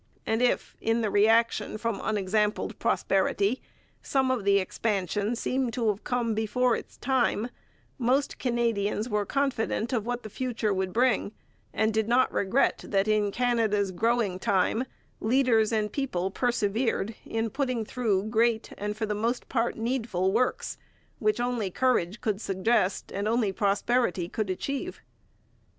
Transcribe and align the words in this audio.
And 0.25 0.41
if 0.41 0.75
in 0.81 1.01
the 1.01 1.11
reaction 1.11 1.77
from 1.77 2.01
unexampled 2.03 2.79
prosperity 2.79 3.61
some 4.01 4.31
of 4.31 4.45
the 4.45 4.57
expansion 4.57 5.35
seemed 5.35 5.73
to 5.73 5.89
have 5.89 6.03
come 6.03 6.33
before 6.33 6.75
its 6.75 6.97
time, 6.97 7.49
most 7.99 8.39
Canadians 8.39 9.09
were 9.09 9.27
confident 9.27 9.93
of 9.93 10.03
what 10.07 10.23
the 10.23 10.29
future 10.31 10.73
would 10.73 10.91
bring, 10.91 11.33
and 11.71 11.93
did 11.93 12.07
not 12.07 12.33
regret 12.33 12.83
that 12.87 13.07
in 13.07 13.29
Canada's 13.31 13.91
growing 13.91 14.39
time 14.39 14.85
leaders 15.19 15.71
and 15.71 15.91
people 15.93 16.31
persevered 16.31 17.13
in 17.23 17.51
putting 17.51 17.85
through 17.85 18.23
great 18.23 18.73
and 18.79 18.97
for 18.97 19.05
the 19.05 19.13
most 19.13 19.49
part 19.49 19.77
needful 19.77 20.31
works 20.31 20.79
which 21.19 21.39
only 21.39 21.69
courage 21.69 22.21
could 22.21 22.41
suggest 22.41 23.11
and 23.11 23.27
only 23.27 23.51
prosperity 23.51 24.27
could 24.27 24.49
achieve. 24.49 25.03